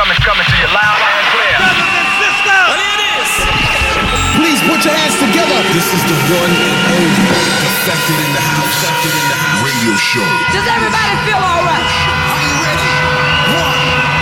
coming, 0.00 0.16
coming 0.24 0.48
to 0.48 0.56
you 0.56 0.68
loud 0.72 0.96
and 0.96 1.26
clear. 1.28 1.56
Brothers 1.60 1.92
and 1.92 2.08
sisters, 2.24 2.40
well, 2.48 2.72
it 2.72 3.00
is. 3.20 3.30
Please 4.40 4.60
put 4.64 4.80
your 4.80 4.96
hands 4.96 5.16
together. 5.20 5.60
This 5.76 5.92
is 5.92 6.02
the 6.08 6.16
one 6.40 6.52
and 6.56 6.72
only 6.88 7.20
Defected 7.60 8.16
in 8.16 8.32
the 8.32 8.40
house. 8.40 8.80
Defected 8.80 9.12
in 9.12 9.26
the 9.28 9.36
house. 9.36 9.60
Radio 9.60 9.92
show. 10.00 10.24
Does 10.56 10.64
everybody 10.64 11.12
feel 11.28 11.36
alright? 11.36 11.92
Are 12.32 12.40
you 12.48 12.54
ready? 12.64 12.92
One, 13.60 14.19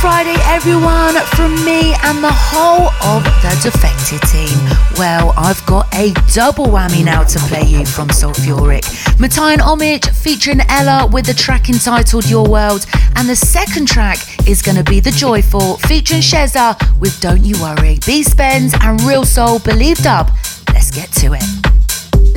Friday, 0.00 0.36
everyone, 0.44 1.14
from 1.36 1.54
me 1.62 1.92
and 2.04 2.24
the 2.24 2.32
whole 2.32 2.88
of 3.04 3.22
the 3.42 3.60
Defected 3.62 4.22
team. 4.30 4.58
Well, 4.96 5.34
I've 5.36 5.64
got 5.66 5.94
a 5.94 6.14
double 6.32 6.68
whammy 6.68 7.04
now 7.04 7.22
to 7.22 7.38
play 7.40 7.64
you 7.64 7.84
from 7.84 8.08
Sulfuric. 8.08 9.20
Matai 9.20 9.52
and 9.52 9.60
Homage 9.60 10.08
featuring 10.08 10.62
Ella 10.70 11.06
with 11.06 11.26
the 11.26 11.34
track 11.34 11.68
entitled 11.68 12.30
Your 12.30 12.48
World, 12.48 12.86
and 13.16 13.28
the 13.28 13.36
second 13.36 13.88
track 13.88 14.16
is 14.48 14.62
going 14.62 14.78
to 14.78 14.84
be 14.84 15.00
The 15.00 15.10
Joyful 15.10 15.76
featuring 15.76 16.22
Sheza 16.22 16.98
with 16.98 17.20
Don't 17.20 17.44
You 17.44 17.60
Worry. 17.60 17.98
B 18.06 18.22
Spence 18.22 18.72
and 18.80 19.02
Real 19.02 19.26
Soul 19.26 19.58
Believed 19.58 20.06
Up. 20.06 20.30
Let's 20.72 20.90
get 20.90 21.12
to 21.12 21.34
it. 21.34 21.44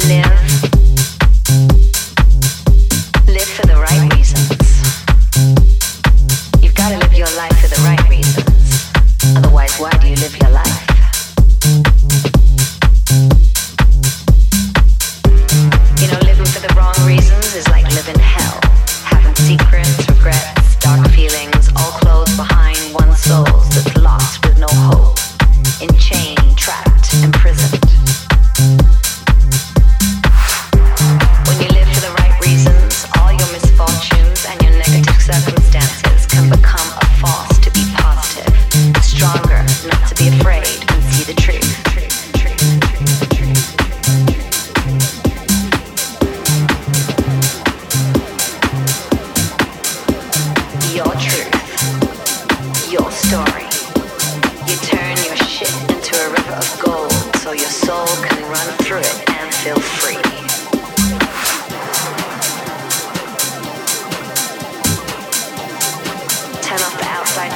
Live 0.09 0.82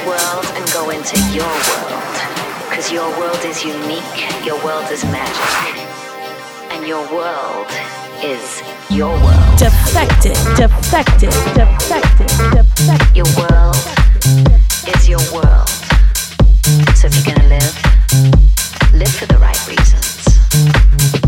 world 0.07 0.45
and 0.55 0.65
go 0.71 0.89
into 0.89 1.19
your 1.35 1.53
world. 1.67 2.15
Cause 2.71 2.91
your 2.91 3.09
world 3.19 3.43
is 3.43 3.63
unique, 3.63 4.45
your 4.45 4.55
world 4.63 4.89
is 4.89 5.03
magic. 5.03 5.83
And 6.71 6.87
your 6.87 7.03
world 7.13 7.67
is 8.23 8.63
your 8.89 9.11
world. 9.11 9.57
Defected, 9.59 10.37
defected, 10.55 11.31
defected, 11.59 12.31
defected. 12.55 13.17
Your 13.17 13.29
world 13.35 13.75
is 14.95 15.09
your 15.09 15.23
world. 15.35 15.69
So 16.95 17.07
if 17.07 17.13
you're 17.15 17.35
gonna 17.35 17.49
live, 17.49 17.75
live 18.93 19.13
for 19.13 19.25
the 19.25 19.37
right 19.39 19.59
reasons. 19.67 21.26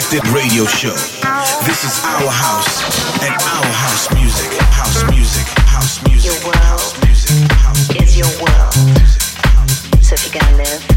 To 0.00 0.20
Radio 0.32 0.64
Show. 0.64 0.90
This 1.64 1.84
is 1.84 2.02
our 2.02 2.28
house 2.28 2.82
and 3.22 3.32
our 3.32 3.72
house 3.72 4.12
music. 4.12 4.50
House 4.72 5.08
music. 5.08 5.46
House 5.68 6.02
music. 6.08 6.32
Your 6.32 6.44
world 6.46 6.56
House 6.64 7.04
music. 7.04 7.52
House 7.52 7.88
music. 7.90 8.02
is 8.02 8.18
your 8.18 8.26
world. 8.42 8.74
So 10.02 10.14
if 10.14 10.34
you're 10.34 10.42
gonna 10.42 10.56
live 10.56 10.93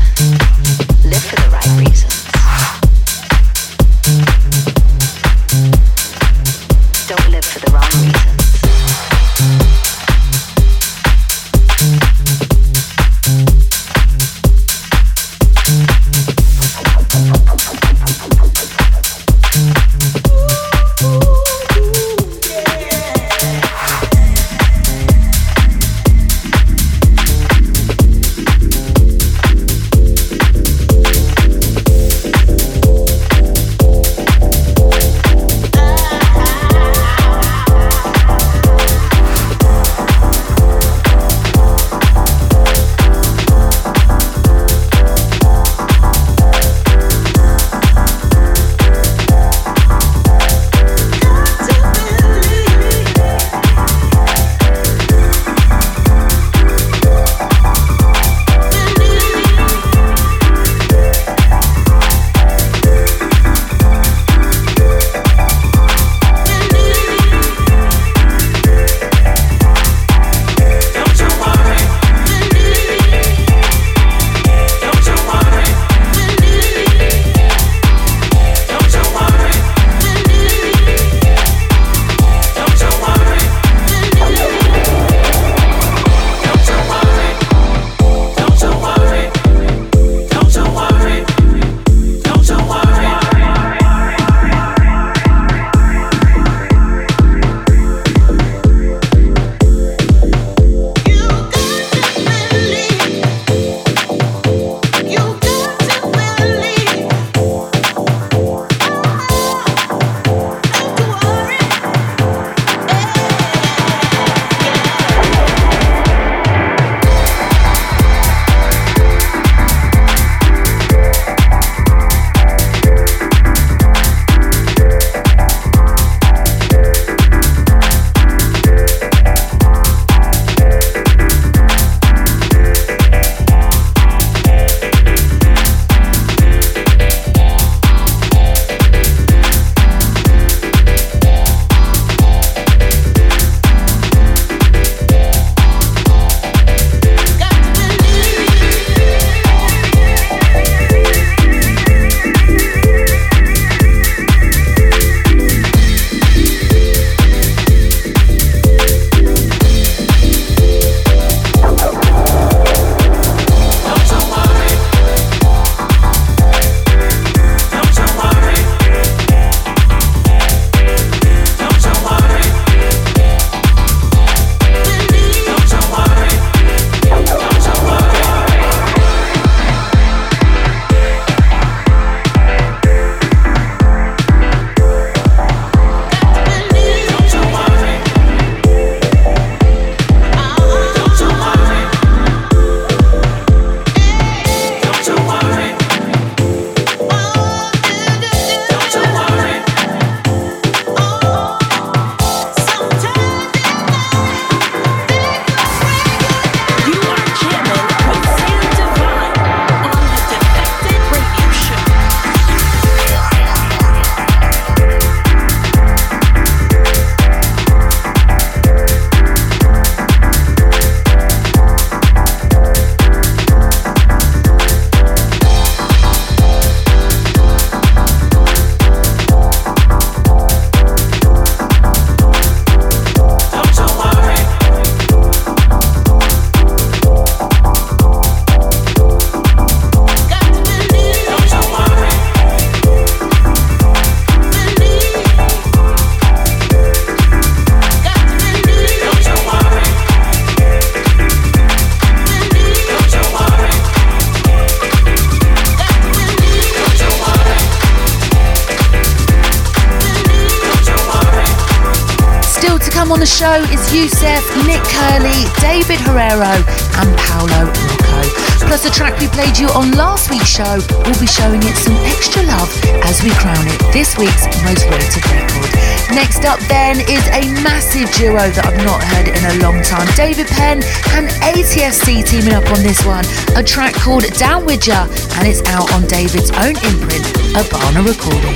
Youssef, 263.98 264.46
Nick 264.70 264.84
Curly, 264.94 265.42
David 265.58 265.98
Herrero, 266.06 266.54
and 267.02 267.10
Paolo 267.18 267.66
Rocco. 267.66 268.22
Plus, 268.70 268.86
the 268.86 268.94
track 268.94 269.18
we 269.18 269.26
played 269.34 269.58
you 269.58 269.66
on 269.74 269.90
last 269.98 270.30
week's 270.30 270.46
show, 270.46 270.78
we'll 271.02 271.18
be 271.18 271.26
showing 271.26 271.58
it 271.66 271.74
some 271.74 271.98
extra 272.06 272.46
love 272.46 272.70
as 273.10 273.26
we 273.26 273.34
crown 273.42 273.66
it 273.66 273.82
this 273.90 274.14
week's 274.14 274.46
most 274.62 274.86
rated 274.94 275.26
record. 275.34 275.66
Next 276.14 276.46
up, 276.46 276.62
then, 276.70 277.02
is 277.10 277.26
a 277.34 277.50
massive 277.66 278.06
duo 278.14 278.46
that 278.54 278.70
I've 278.70 278.78
not 278.86 279.02
heard 279.02 279.34
in 279.34 279.42
a 279.42 279.66
long 279.66 279.82
time. 279.82 280.06
David 280.14 280.46
Penn 280.46 280.86
and 281.18 281.34
ATFC 281.42 282.22
teaming 282.22 282.54
up 282.54 282.70
on 282.70 282.86
this 282.86 283.02
one, 283.02 283.26
a 283.58 283.66
track 283.66 283.98
called 283.98 284.30
Down 284.38 284.62
With 284.62 284.86
Ya, 284.86 285.10
and 285.42 285.50
it's 285.50 285.66
out 285.74 285.90
on 285.98 286.06
David's 286.06 286.54
own 286.62 286.78
imprint, 286.86 287.26
Urbana 287.58 288.06
Recording. 288.06 288.54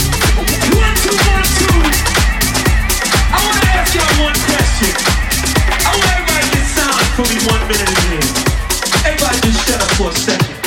One, 0.77 0.93
two, 1.01 1.17
one, 1.17 1.49
two. 1.57 1.81
I 3.33 3.41
want 3.41 3.57
to 3.57 3.73
ask 3.73 3.89
y'all 3.97 4.21
one 4.21 4.37
question. 4.45 5.20
Everybody 9.05 9.37
just 9.45 9.61
shut 9.67 9.79
up 9.79 9.91
for 9.93 10.09
a 10.09 10.13
second. 10.25 10.57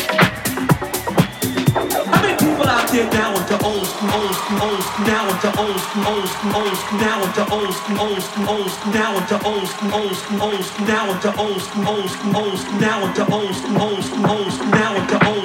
How 2.06 2.22
many 2.22 2.36
people 2.38 2.68
out 2.68 2.86
there 2.92 3.10
now 3.10 3.34
into 3.34 3.58
old 3.66 3.84
school, 3.84 4.10
old 4.14 4.34
school, 4.38 4.62
old 4.62 4.82
school, 4.86 5.06
now 5.06 5.26
into 5.34 5.50
old 5.58 5.80
school, 5.80 6.06
old 6.06 6.28
school, 6.30 6.54
old 6.54 6.76
school, 6.78 7.00
now 7.00 7.22
into 7.24 7.42
old 7.50 7.74
school, 7.74 7.98
old 7.98 8.22
school, 8.22 8.48
old 8.54 8.70
school, 8.70 8.92
now 8.94 9.16
into 9.18 9.36
old 9.44 9.66
school, 9.66 9.94
old 9.94 10.14
school, 10.14 10.42
old 10.42 10.64
school, 10.64 10.86
now 10.86 11.10
into 11.10 11.34
old 11.34 11.60
school, 11.60 11.88
old 11.88 12.08
school, 12.08 12.36
old 12.36 12.58
school, 12.58 12.78
now 12.78 13.04
into 13.04 13.32
old 13.34 13.54
school, 13.54 13.82
old 13.82 14.04
school, 14.04 14.26
old 14.30 14.52
school, 14.52 14.70
now 14.70 14.94
into 14.94 15.26
old 15.26 15.43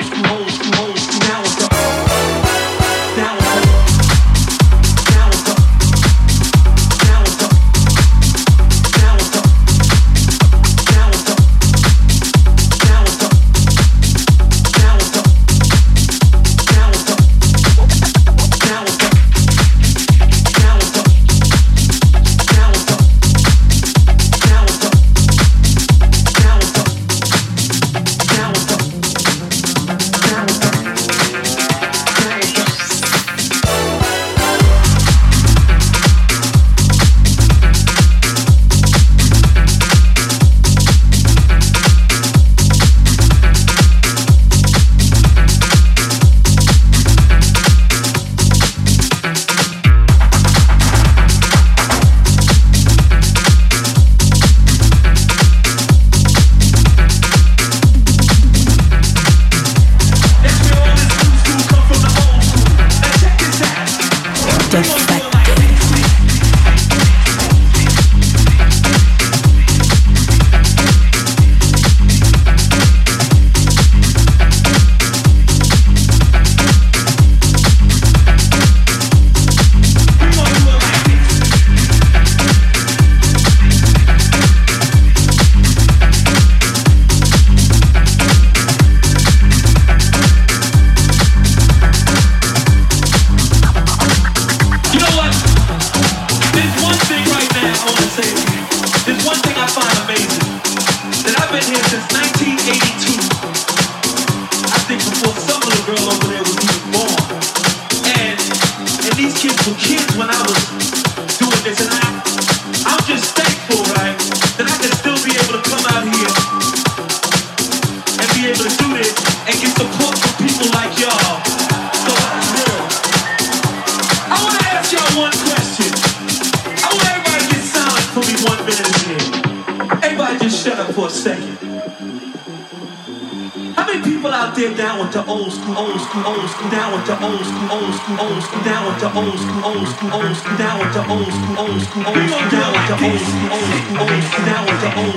with 135.09 135.25
the 135.25 135.31
old 135.31 135.51
school, 135.51 135.75
old 135.75 135.99
school, 136.01 136.23
old 136.27 136.47
school, 136.49 136.69
down 136.69 136.91
with 136.93 137.03
the 137.07 137.13
old 137.17 137.41
school, 137.41 137.71
old 137.71 137.93
school, 137.97 138.19
old 138.21 138.43
school, 138.43 138.61
down 138.61 138.85
with 138.85 138.99
the 139.01 139.09
old 139.09 139.39
school, 139.41 139.65
old 139.65 139.87
school, 139.89 140.13
old 140.13 140.35
school, 140.37 140.53
down 140.57 140.77
with 140.77 140.93
the 140.93 141.01
old 141.09 141.33
school, 141.33 141.57
old 141.57 141.81
school, 141.81 142.05
old 142.05 142.29
school, 142.29 142.37
down 142.37 142.45
with 142.45 142.69
the 142.69 142.69
old 142.69 142.85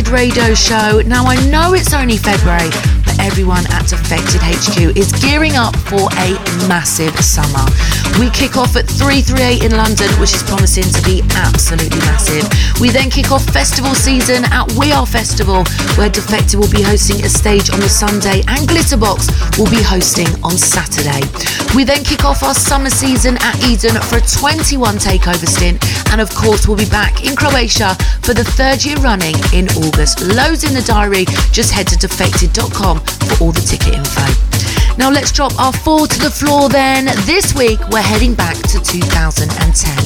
Defected 0.00 0.14
Radio 0.14 0.54
Show. 0.54 1.02
Now, 1.06 1.26
I 1.26 1.36
know 1.50 1.74
it's 1.74 1.92
only 1.92 2.16
February, 2.16 2.70
but 3.04 3.18
everyone 3.20 3.64
at 3.70 3.86
Defected 3.86 4.40
HQ 4.40 4.96
is 4.96 5.12
gearing 5.20 5.56
up 5.56 5.76
for 5.76 6.08
a 6.16 6.32
massive 6.68 7.14
summer. 7.20 7.66
We 8.20 8.28
kick 8.28 8.58
off 8.58 8.76
at 8.76 8.84
338 8.84 9.64
in 9.64 9.72
London, 9.72 10.12
which 10.20 10.36
is 10.36 10.42
promising 10.42 10.84
to 10.84 11.00
be 11.08 11.24
absolutely 11.40 12.04
massive. 12.04 12.44
We 12.78 12.90
then 12.90 13.08
kick 13.08 13.32
off 13.32 13.48
festival 13.48 13.94
season 13.94 14.44
at 14.52 14.70
We 14.76 14.92
Are 14.92 15.06
Festival, 15.06 15.64
where 15.96 16.12
Defected 16.12 16.60
will 16.60 16.68
be 16.68 16.82
hosting 16.82 17.24
a 17.24 17.30
stage 17.32 17.72
on 17.72 17.80
the 17.80 17.88
Sunday 17.88 18.44
and 18.44 18.68
Glitterbox 18.68 19.56
will 19.56 19.72
be 19.72 19.80
hosting 19.80 20.28
on 20.44 20.52
Saturday. 20.52 21.24
We 21.74 21.84
then 21.84 22.04
kick 22.04 22.26
off 22.26 22.42
our 22.42 22.52
summer 22.52 22.90
season 22.90 23.38
at 23.40 23.56
Eden 23.64 23.96
for 24.04 24.20
a 24.20 24.26
21 24.28 25.00
takeover 25.00 25.48
stint, 25.48 25.80
and 26.12 26.20
of 26.20 26.28
course, 26.34 26.68
we'll 26.68 26.76
be 26.76 26.92
back 26.92 27.24
in 27.24 27.34
Croatia 27.34 27.96
for 28.20 28.34
the 28.34 28.44
third 28.44 28.84
year 28.84 29.00
running 29.00 29.36
in 29.56 29.64
August. 29.80 30.20
Loads 30.20 30.68
in 30.68 30.76
the 30.76 30.84
diary, 30.84 31.24
just 31.56 31.72
head 31.72 31.88
to 31.88 31.96
defected.com 31.96 33.00
for 33.00 33.44
all 33.44 33.52
the 33.52 33.64
ticket 33.64 33.96
info. 33.96 34.28
Now 35.00 35.10
let's 35.10 35.32
drop 35.32 35.58
our 35.58 35.72
four 35.72 36.06
to 36.06 36.20
the 36.20 36.30
floor 36.30 36.68
then. 36.68 37.06
This 37.24 37.54
week 37.54 37.80
we're 37.88 38.02
heading 38.02 38.34
back 38.34 38.54
to 38.56 38.78
2010. 38.78 39.96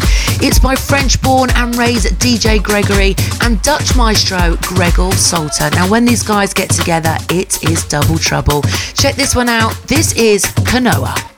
It's 0.40 0.60
by 0.60 0.76
French 0.76 1.20
born 1.20 1.50
and 1.56 1.74
raised 1.74 2.06
DJ 2.20 2.62
Gregory 2.62 3.16
and 3.42 3.60
Dutch 3.62 3.96
maestro 3.96 4.56
Gregor 4.62 5.10
Salto. 5.10 5.68
Now 5.70 5.90
when 5.90 6.04
these 6.04 6.22
guys 6.22 6.54
get 6.54 6.70
together, 6.70 7.16
it 7.28 7.64
is 7.64 7.84
double 7.86 8.18
trouble. 8.18 8.62
Check 8.94 9.16
this 9.16 9.34
one 9.34 9.48
out. 9.48 9.74
This 9.88 10.12
is 10.16 10.44
Kanoa. 10.44 11.33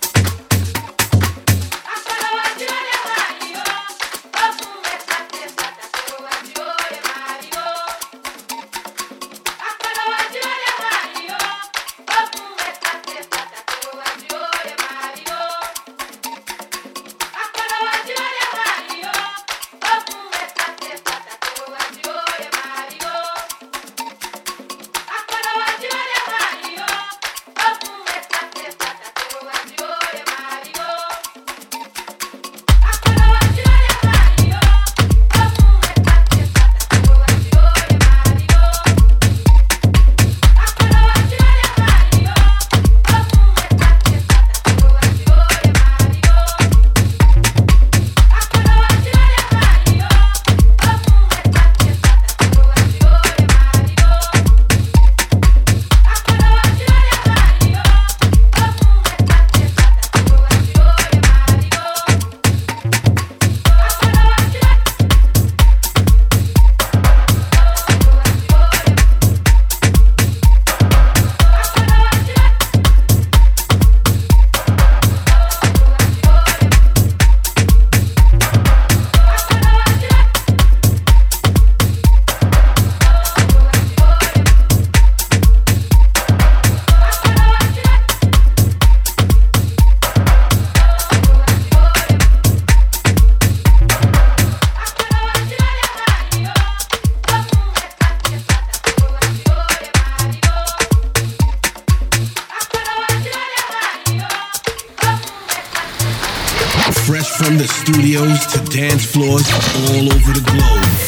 All 110.07 110.13
over 110.15 110.33
the 110.33 110.41
globe. 110.41 111.06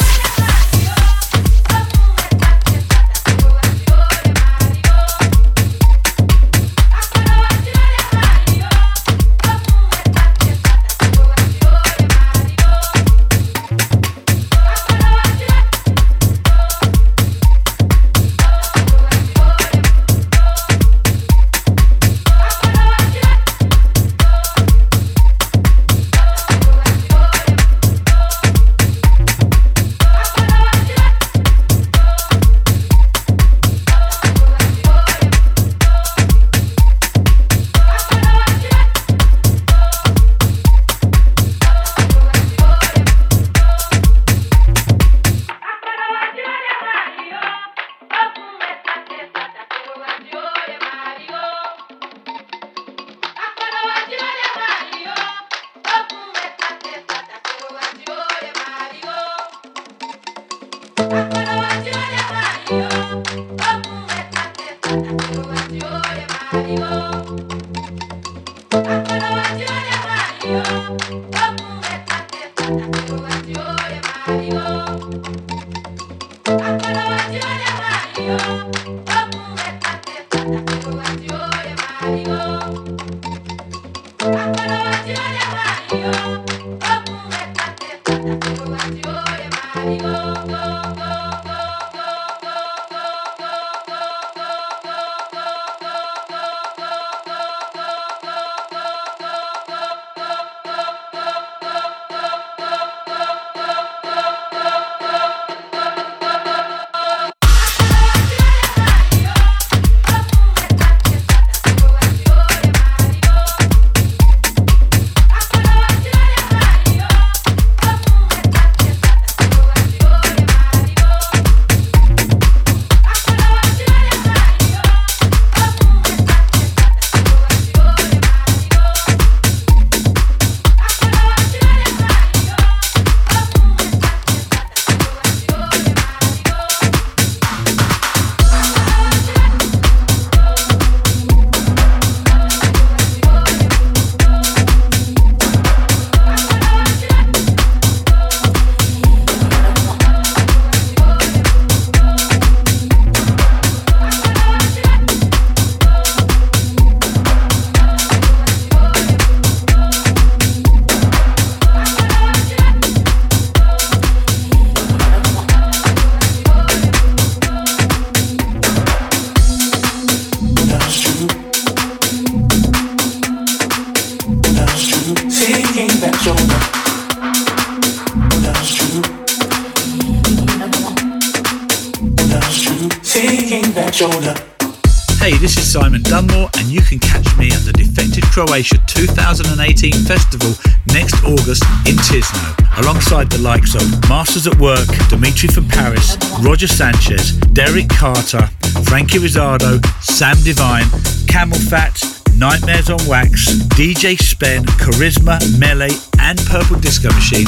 Masters 194.19 194.47
at 194.47 194.59
Work, 194.59 194.85
Dimitri 195.07 195.47
from 195.47 195.65
Paris, 195.69 196.17
Roger 196.41 196.67
Sanchez, 196.67 197.31
Derrick 197.53 197.87
Carter, 197.87 198.47
Franky 198.83 199.17
Rizardo, 199.17 199.79
Sam 200.03 200.35
Divine, 200.43 200.83
CamelPhat, 201.31 202.37
Nightmares 202.37 202.89
on 202.89 202.99
Wax, 203.07 203.47
DJ 203.79 204.19
Spen, 204.19 204.65
Charisma, 204.75 205.39
Melé, 205.57 205.89
and 206.19 206.37
Purple 206.47 206.77
Disco 206.81 207.07
Machine, 207.13 207.47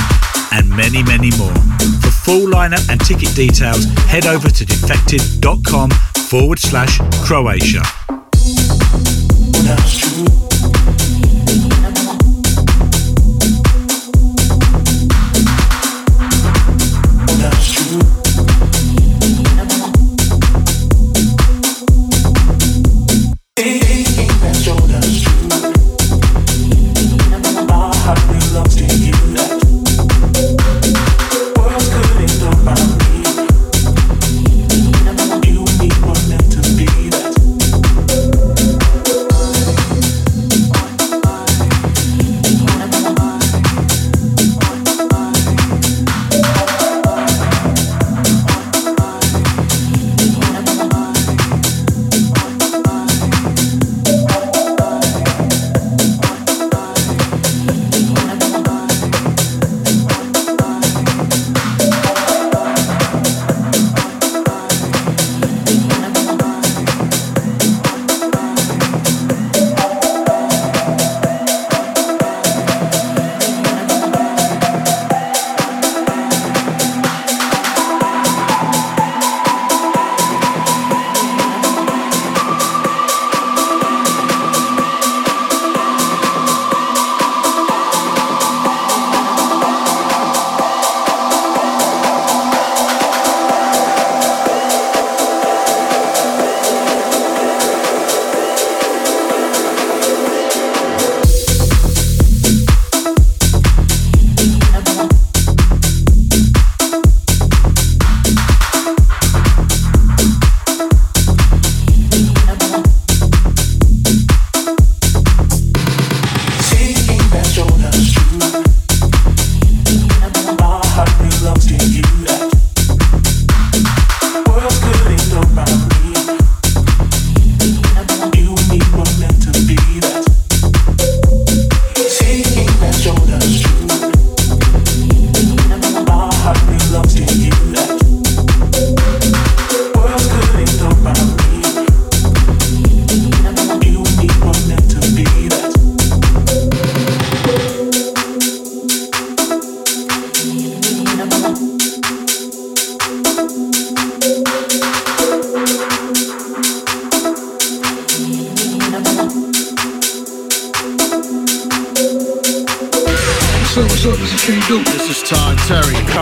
and 0.53 0.69
many, 0.69 1.03
many 1.03 1.29
more. 1.37 1.53
For 1.99 2.11
full 2.23 2.47
lineup 2.49 2.87
and 2.87 3.01
ticket 3.01 3.35
details, 3.35 3.83
head 4.07 4.25
over 4.25 4.47
to 4.49 4.65
defected.com 4.65 5.89
forward 6.29 6.57
slash 6.59 6.99
Croatia. 7.25 7.83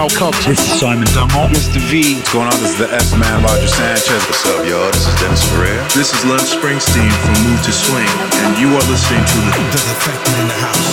Terry. 0.08 0.20
Carl 0.20 0.32
This 0.48 0.60
is 0.60 0.80
Simon 0.80 1.08
Dunmore. 1.14 1.50
Mr. 1.50 1.80
V. 1.90 2.16
What's 2.16 2.32
going 2.32 2.48
on? 2.48 2.54
This 2.62 2.72
is 2.72 2.78
the 2.78 2.94
S 2.94 3.16
Man, 3.18 3.44
Roger 3.44 3.68
Sanchez. 3.68 4.24
What's 4.28 4.46
up, 4.46 4.66
y'all? 4.66 4.88
This 4.92 5.08
is 5.08 5.20
Dennis 5.20 5.44
Ferrer. 5.52 5.84
This 5.96 6.14
is 6.14 6.24
Lev 6.26 6.40
Springsteen 6.40 7.12
from 7.26 7.36
Move 7.44 7.62
to 7.64 7.74
Swing, 7.74 8.08
and 8.48 8.58
you 8.58 8.70
are 8.70 8.86
listening 8.88 9.26
to 9.26 9.38
the 9.44 9.52
The 9.52 9.82
Defected 9.92 10.40
in 10.40 10.48
the 10.48 10.54
House 10.54 10.88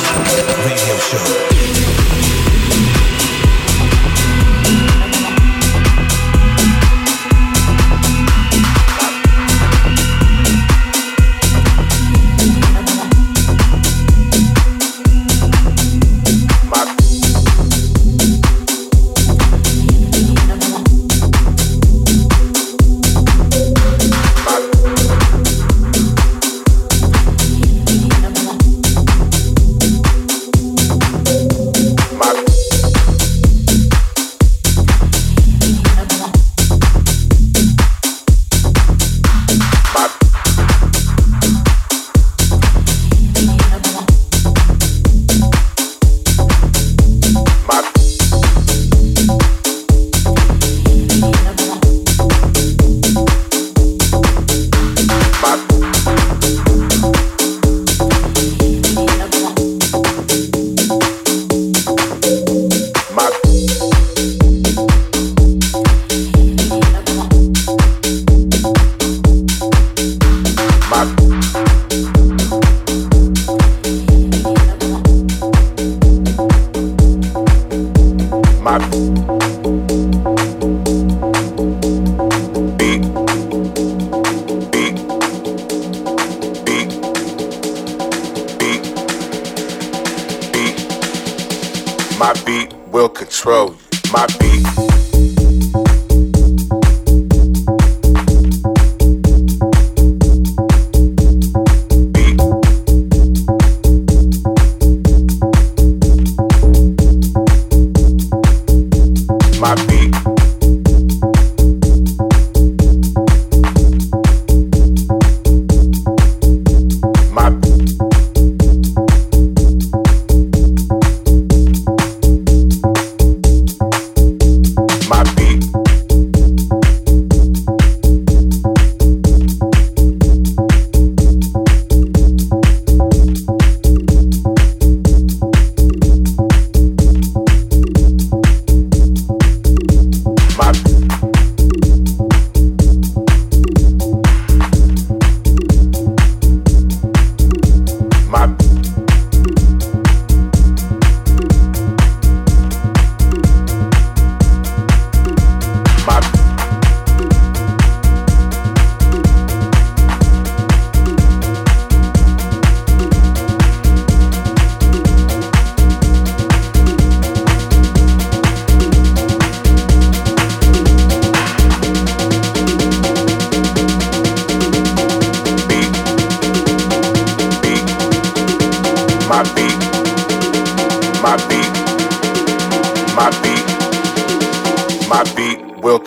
radio 0.67 0.97
show. 0.99 2.56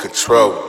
ZDS 0.09 0.68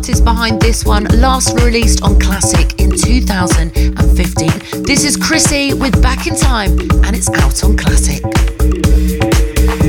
artist 0.00 0.24
behind 0.24 0.62
this 0.62 0.82
one 0.86 1.04
last 1.20 1.60
released 1.60 2.02
on 2.02 2.18
Classic 2.18 2.80
in 2.80 2.90
2015. 2.90 4.82
This 4.82 5.04
is 5.04 5.14
Chrissy 5.14 5.74
with 5.74 6.00
Back 6.00 6.26
in 6.26 6.34
Time 6.34 6.70
and 7.04 7.14
it's 7.14 7.28
out 7.28 7.62
on 7.62 7.76
Classic. 7.76 8.24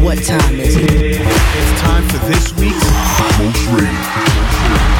What 0.03 0.21
time 0.21 0.59
is 0.59 0.75
it? 0.75 0.91
It's 0.91 1.81
time 1.81 2.03
for 2.09 2.17
this 2.27 2.53
week's 2.59 2.91
Most 3.39 3.67
Rated. 3.69 4.90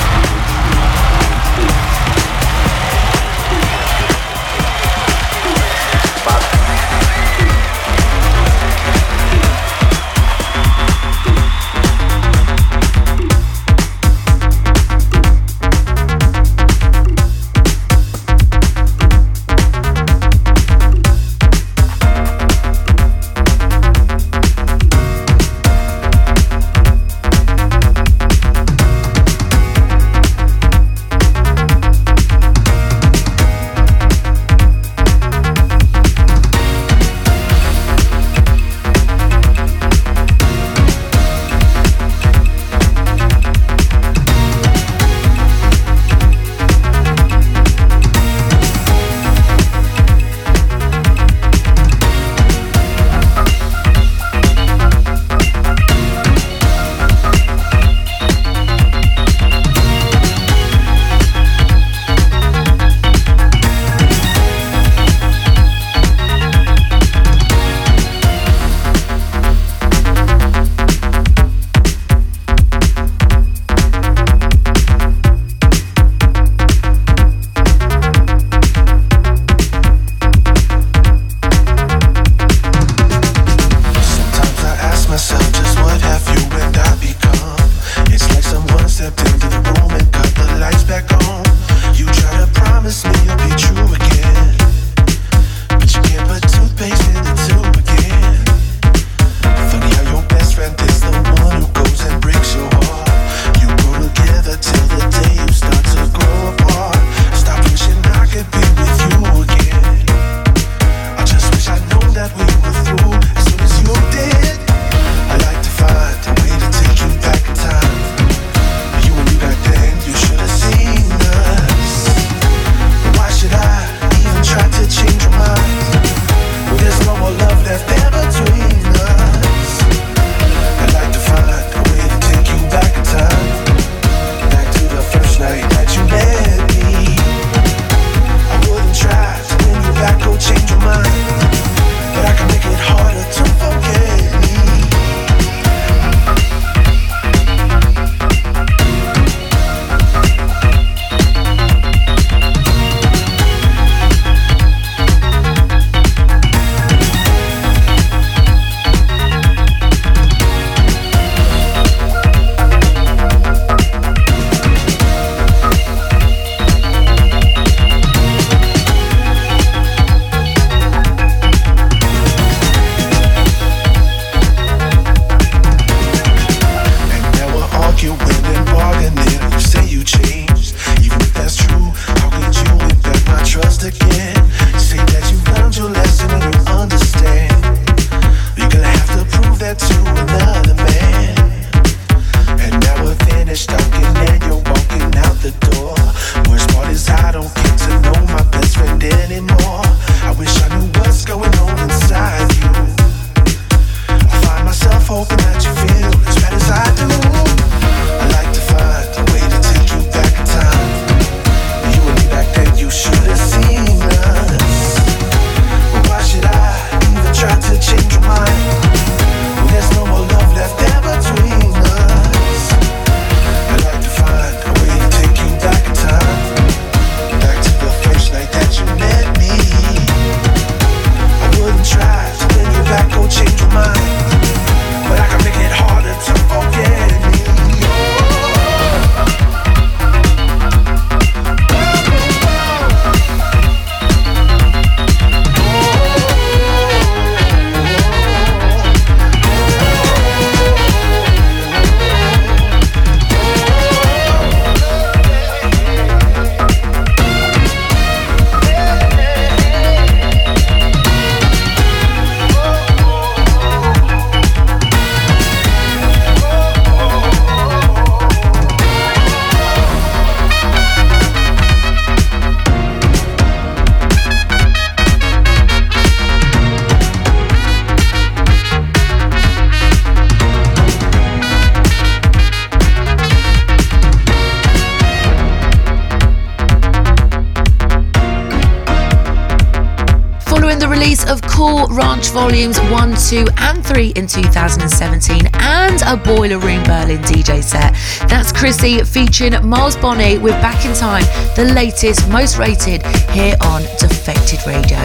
Volumes 292.32 292.80
1, 292.80 293.15
2, 293.30 293.46
and 293.58 293.86
3 293.86 294.10
in 294.15 294.26
2017 294.26 295.50
and 295.54 296.02
a 296.04 296.15
Boiler 296.15 296.60
Room 296.60 296.82
Berlin 296.84 297.20
DJ 297.24 297.62
set. 297.62 297.94
That's 298.30 298.54
Chrissy 298.54 299.04
featuring 299.04 299.54
Miles 299.67 299.98
Bonny 299.98 300.38
with 300.38 300.54
Back 300.62 300.86
in 300.86 300.96
Time, 300.96 301.24
the 301.58 301.74
latest, 301.76 302.30
most 302.30 302.58
rated 302.58 303.06
here 303.32 303.58
on 303.62 303.82
Defected 304.00 304.60
Radio. 304.65 304.98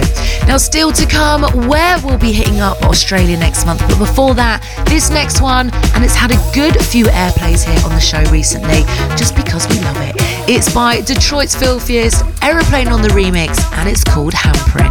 Now, 0.47 0.57
still 0.57 0.93
to 0.93 1.05
come, 1.05 1.43
where 1.69 1.99
we'll 2.05 2.19
be 2.19 2.31
hitting 2.31 2.61
up 2.61 2.81
Australia 2.83 3.37
next 3.37 3.67
month, 3.67 3.81
but 3.81 3.99
before 3.99 4.35
that, 4.35 4.62
this 4.87 5.11
next 5.11 5.41
one, 5.41 5.71
and 5.95 6.05
it's 6.05 6.15
had 6.15 6.31
a 6.31 6.51
good 6.55 6.77
few 6.85 7.07
airplays 7.07 7.65
here 7.67 7.85
on 7.85 7.91
the 7.91 8.01
show 8.01 8.23
recently, 8.31 8.83
just 9.17 9.35
because 9.35 9.67
we 9.69 9.81
love 9.81 9.97
it. 9.99 10.15
It's 10.49 10.73
by 10.73 11.01
Detroit's 11.01 11.57
Filthiest, 11.57 12.23
Aeroplane 12.43 12.87
on 12.87 13.03
the 13.03 13.09
remix, 13.09 13.61
and 13.73 13.89
it's 13.89 14.05
called 14.05 14.33
Hampering. 14.33 14.86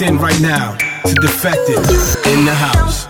Locked 0.00 0.10
in 0.10 0.18
right 0.18 0.40
now 0.40 0.76
to 1.04 1.14
Defected 1.14 1.78
in 2.26 2.44
the 2.44 2.54
house. 2.54 3.09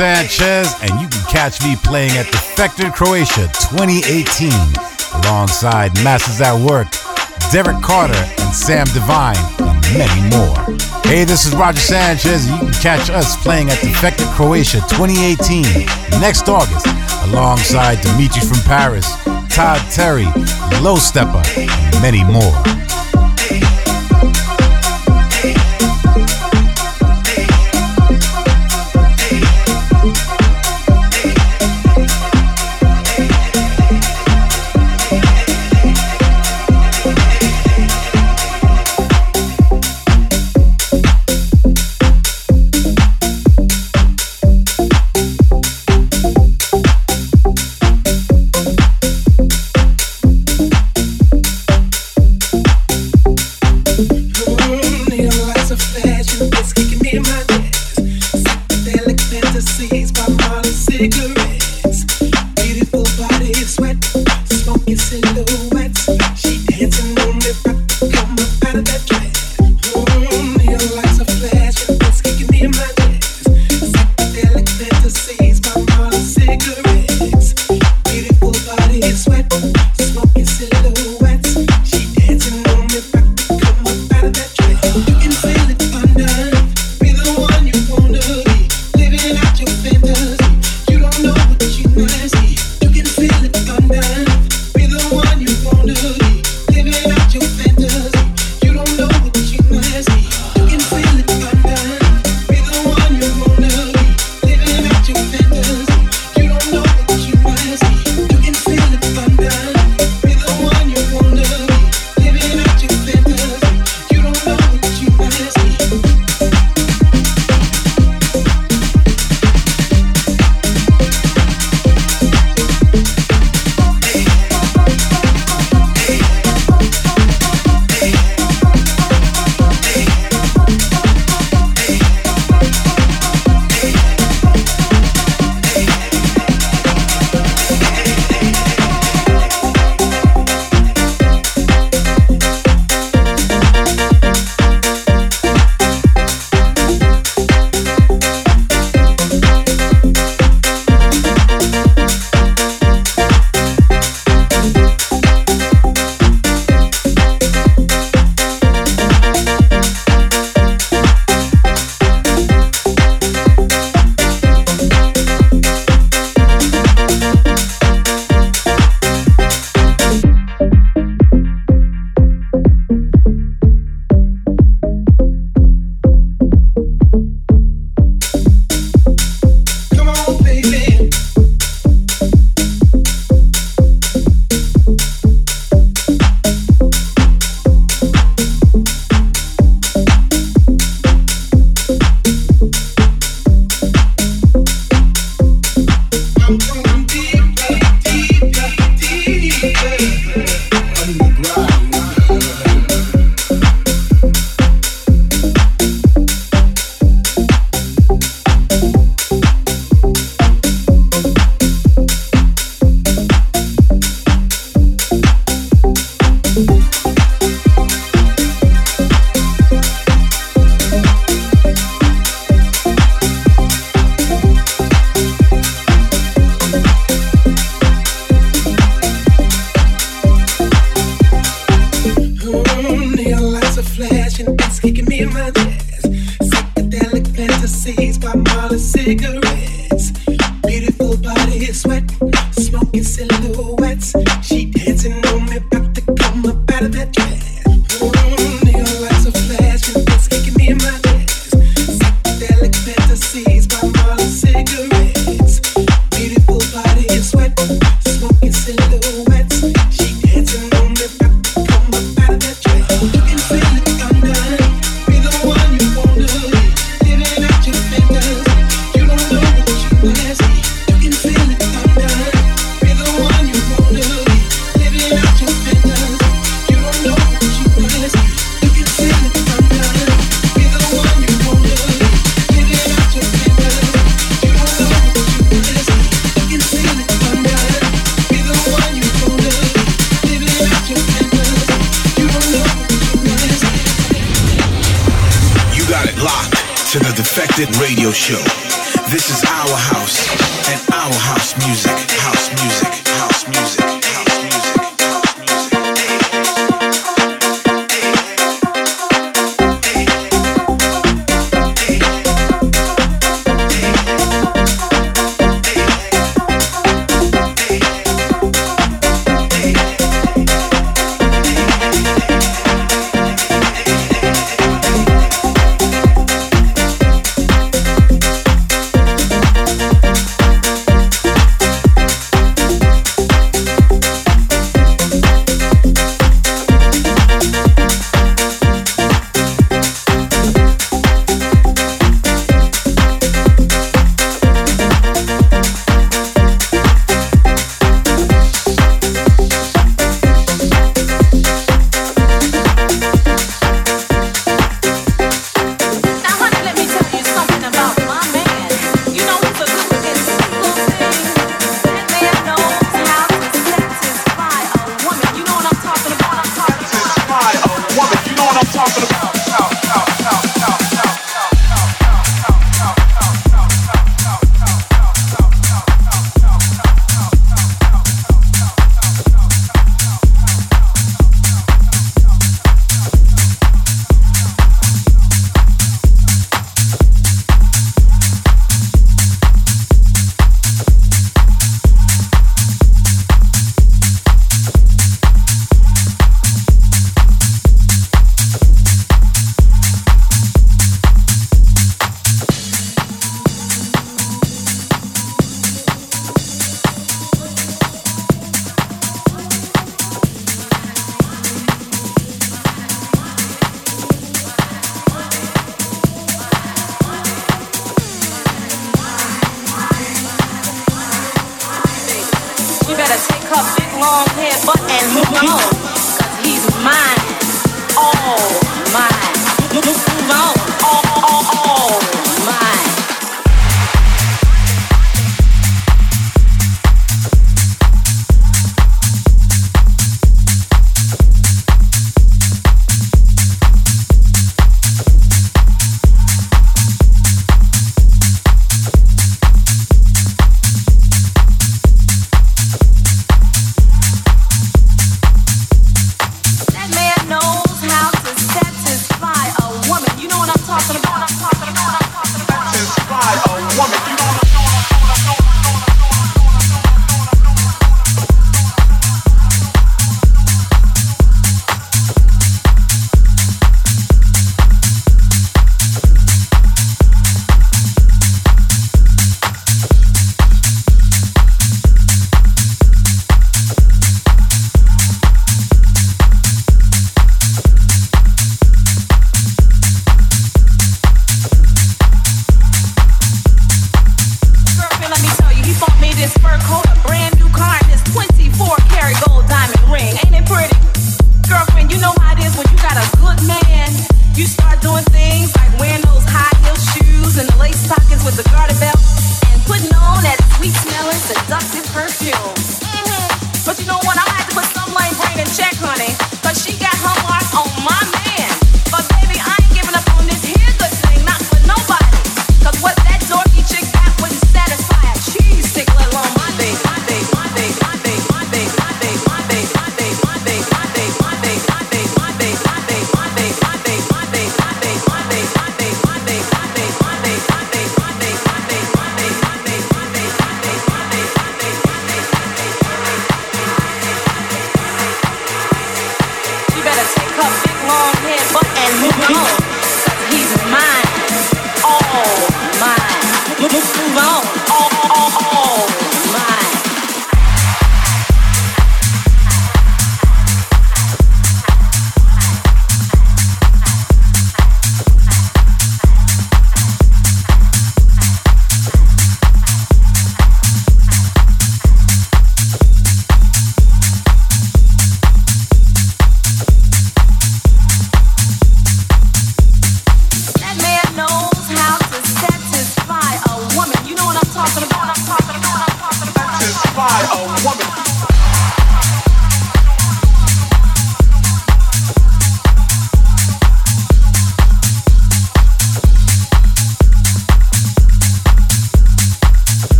Sanchez, 0.00 0.74
and 0.80 0.98
you 0.98 1.06
can 1.08 1.22
catch 1.28 1.62
me 1.62 1.76
playing 1.76 2.12
at 2.12 2.24
Defected 2.32 2.94
Croatia 2.94 3.48
2018 3.68 4.50
alongside 5.22 5.92
Masters 6.02 6.40
at 6.40 6.56
Work, 6.56 6.88
Derek 7.52 7.82
Carter, 7.82 8.14
and 8.14 8.54
Sam 8.54 8.86
Divine, 8.94 9.36
and 9.60 9.78
many 9.92 10.22
more. 10.34 10.56
Hey, 11.04 11.24
this 11.24 11.44
is 11.44 11.54
Roger 11.54 11.80
Sanchez, 11.80 12.46
and 12.46 12.54
you 12.54 12.72
can 12.72 12.80
catch 12.80 13.10
us 13.10 13.36
playing 13.42 13.68
at 13.68 13.78
Defected 13.82 14.26
Croatia 14.28 14.80
2018 14.88 15.64
next 16.18 16.48
August 16.48 16.86
alongside 17.28 18.00
Dimitri 18.00 18.40
from 18.40 18.60
Paris, 18.64 19.06
Todd 19.54 19.84
Terry, 19.92 20.24
Low 20.80 20.96
Steppa, 20.96 21.44
and 21.58 22.00
many 22.00 22.24
more. 22.24 22.56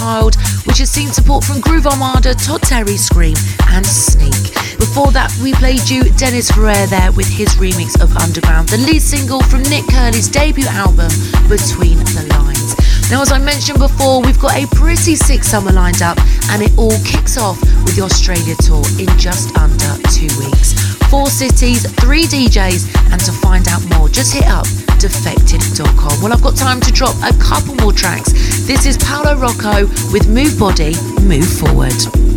Child, 0.00 0.36
which 0.64 0.78
has 0.78 0.90
seen 0.90 1.12
support 1.12 1.44
from 1.44 1.60
Groove 1.60 1.86
Armada, 1.86 2.32
Todd 2.32 2.62
Terry, 2.62 2.96
Scream, 2.96 3.36
and 3.68 3.84
Sneak. 3.84 4.56
Before 4.80 5.12
that, 5.12 5.28
we 5.42 5.52
played 5.52 5.84
you 5.90 6.08
Dennis 6.16 6.50
Ferrer 6.50 6.86
there 6.88 7.12
with 7.12 7.28
his 7.28 7.48
remix 7.60 8.00
of 8.00 8.16
Underground, 8.16 8.70
the 8.70 8.78
lead 8.78 9.02
single 9.02 9.42
from 9.42 9.60
Nick 9.68 9.84
Curly's 9.92 10.26
debut 10.26 10.64
album, 10.72 11.12
Between 11.52 12.00
the 12.16 12.24
Lines. 12.32 12.72
Now, 13.12 13.20
as 13.20 13.30
I 13.30 13.36
mentioned 13.36 13.78
before, 13.78 14.22
we've 14.22 14.40
got 14.40 14.56
a 14.56 14.64
pretty 14.72 15.16
sick 15.16 15.44
summer 15.44 15.70
lined 15.70 16.00
up, 16.00 16.16
and 16.48 16.62
it 16.62 16.72
all 16.78 16.96
kicks 17.04 17.36
off 17.36 17.60
with 17.84 17.92
the 17.92 18.00
Australia 18.00 18.56
tour 18.64 18.80
in 18.96 19.10
just 19.20 19.52
under 19.60 20.00
two 20.08 20.32
weeks. 20.40 20.80
Four 21.12 21.28
cities, 21.28 21.84
three 22.00 22.24
DJs, 22.24 22.88
and 23.12 23.20
to 23.20 23.32
find 23.32 23.68
out 23.68 23.84
more, 23.92 24.08
just 24.08 24.32
hit 24.32 24.48
up 24.48 24.64
defected.com. 25.00 26.22
Well, 26.22 26.32
I've 26.32 26.42
got 26.42 26.56
time 26.56 26.80
to 26.82 26.92
drop 26.92 27.16
a 27.24 27.36
couple 27.38 27.74
more 27.76 27.92
tracks. 27.92 28.32
This 28.66 28.84
is 28.84 28.98
Paolo 28.98 29.34
Rocco 29.34 29.86
with 30.12 30.28
Move 30.28 30.58
Body, 30.58 30.94
Move 31.22 31.48
Forward. 31.48 32.29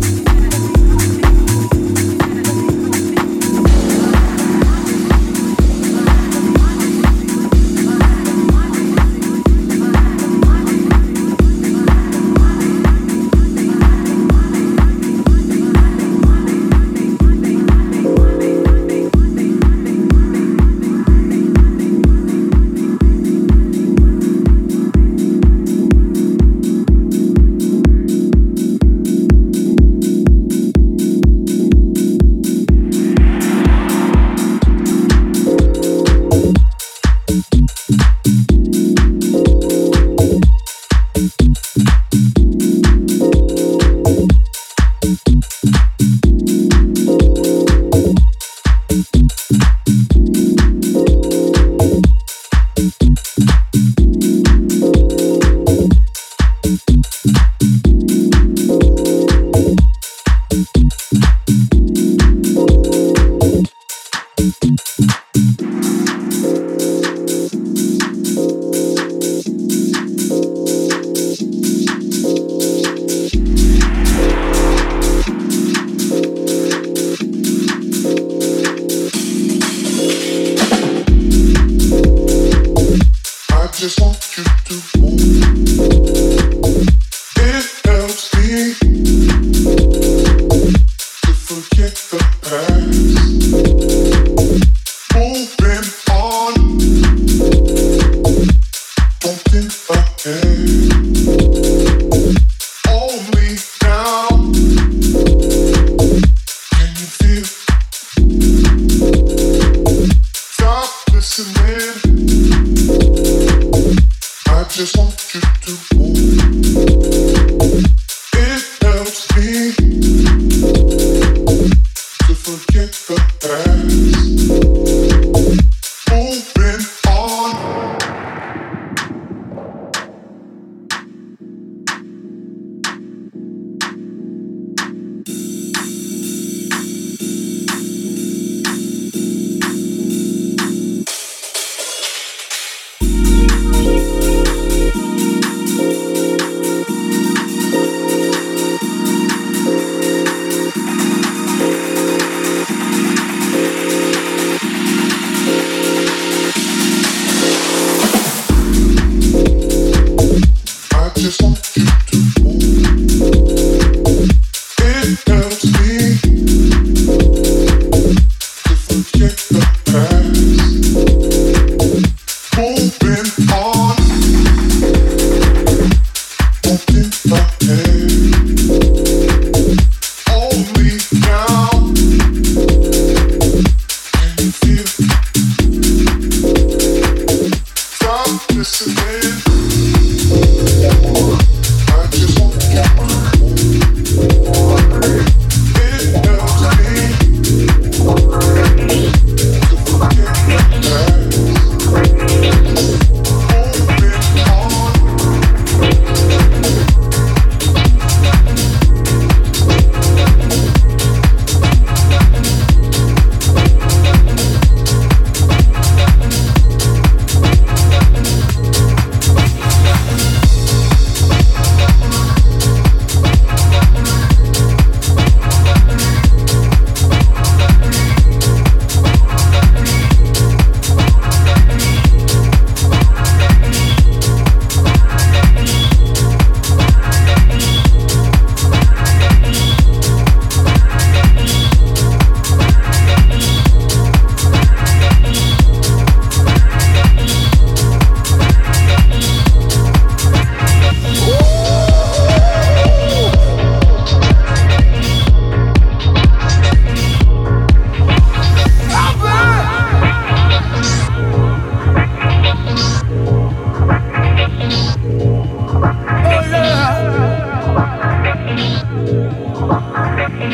Oh, 270.46 270.50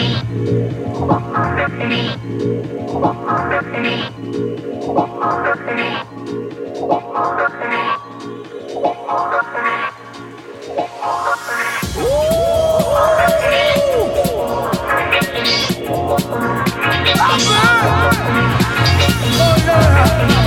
yeah. 19.66 20.39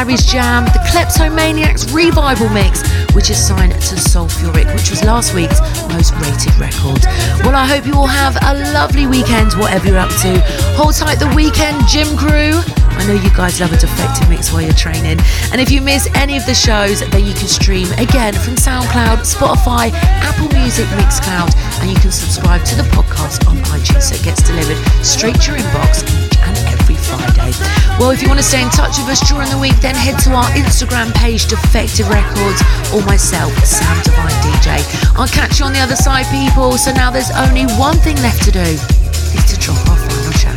Larry's 0.00 0.24
Jam, 0.24 0.64
the 0.64 0.80
Kleptomaniacs 0.88 1.92
Revival 1.92 2.48
Mix, 2.48 2.80
which 3.12 3.28
is 3.28 3.36
signed 3.36 3.72
to 3.72 4.00
Sulfuric, 4.00 4.64
which 4.72 4.88
was 4.88 5.04
last 5.04 5.34
week's 5.34 5.60
most 5.92 6.16
rated 6.16 6.56
record. 6.56 7.04
Well, 7.44 7.52
I 7.52 7.68
hope 7.68 7.84
you 7.84 7.92
all 7.92 8.08
have 8.08 8.32
a 8.40 8.72
lovely 8.72 9.06
weekend, 9.06 9.52
whatever 9.60 9.88
you're 9.88 10.00
up 10.00 10.08
to. 10.24 10.40
Hold 10.72 10.96
tight 10.96 11.20
the 11.20 11.28
weekend, 11.36 11.84
gym 11.86 12.16
crew. 12.16 12.56
I 12.96 13.04
know 13.04 13.12
you 13.12 13.28
guys 13.36 13.60
love 13.60 13.74
a 13.74 13.76
Defected 13.76 14.26
mix 14.30 14.50
while 14.50 14.62
you're 14.62 14.72
training. 14.72 15.20
And 15.52 15.60
if 15.60 15.70
you 15.70 15.82
miss 15.82 16.08
any 16.16 16.38
of 16.38 16.46
the 16.46 16.54
shows, 16.54 17.04
then 17.12 17.26
you 17.26 17.36
can 17.36 17.44
stream 17.52 17.92
again 18.00 18.32
from 18.32 18.56
SoundCloud, 18.56 19.28
Spotify, 19.28 19.92
Apple 20.24 20.48
Music, 20.56 20.88
Mixcloud, 20.96 21.52
and 21.84 21.90
you 21.92 21.96
can 22.00 22.10
subscribe 22.10 22.64
to 22.72 22.74
the 22.74 22.88
podcast 22.96 23.46
on 23.46 23.60
iTunes 23.68 24.08
so 24.08 24.16
it 24.16 24.24
gets 24.24 24.40
delivered 24.40 24.80
straight 25.04 25.36
to 25.44 25.52
your 25.52 25.60
inbox 25.60 26.08
and 26.40 26.56
every 26.72 26.96
Friday. 26.96 27.52
Well, 28.00 28.16
if 28.16 28.24
you 28.24 28.32
want 28.32 28.40
to 28.40 28.48
stay 28.48 28.64
in 28.64 28.72
touch 28.72 28.96
with 28.96 29.12
us 29.12 29.20
during 29.28 29.52
the 29.52 29.60
week, 29.60 29.76
then 29.84 29.92
head 29.92 30.16
to 30.24 30.32
our 30.32 30.48
Instagram 30.56 31.12
page, 31.20 31.44
Defected 31.44 32.08
Records, 32.08 32.64
or 32.96 33.04
myself, 33.04 33.52
Sam 33.60 33.92
Divine 34.00 34.32
DJ. 34.40 34.80
I'll 35.20 35.28
catch 35.28 35.60
you 35.60 35.68
on 35.68 35.76
the 35.76 35.84
other 35.84 36.00
side, 36.00 36.24
people. 36.32 36.80
So 36.80 36.96
now 36.96 37.12
there's 37.12 37.28
only 37.28 37.68
one 37.76 38.00
thing 38.00 38.16
left 38.24 38.40
to 38.48 38.52
do 38.56 38.64
is 38.64 39.44
to 39.52 39.60
drop 39.60 39.76
our 39.92 40.00
final 40.00 40.32
track. 40.40 40.56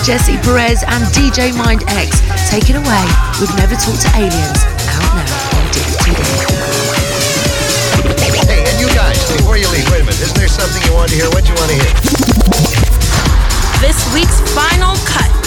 Jesse 0.00 0.40
Perez 0.40 0.80
and 0.80 1.04
DJ 1.12 1.52
Mind 1.60 1.84
X 1.92 2.24
take 2.48 2.72
it 2.72 2.76
away 2.80 3.04
We've 3.36 3.52
Never 3.60 3.76
talked 3.76 4.00
to 4.08 4.10
Aliens 4.16 4.60
out 4.88 5.12
now 5.12 5.28
on 5.60 5.64
Defected 5.76 6.40
Hey, 8.48 8.64
and 8.64 8.80
you 8.80 8.88
guys, 8.96 9.20
before 9.36 9.60
you 9.60 9.68
leave, 9.76 9.84
wait 9.92 10.00
a 10.00 10.08
minute. 10.08 10.24
Isn't 10.24 10.40
there 10.40 10.48
something 10.48 10.80
you 10.88 10.96
want 10.96 11.12
to 11.12 11.20
hear? 11.20 11.28
What 11.36 11.44
do 11.44 11.52
you 11.52 11.58
want 11.60 11.68
to 11.68 11.76
hear? 11.84 11.92
This 13.84 14.00
week's 14.16 14.40
final 14.56 14.96
cut. 15.04 15.37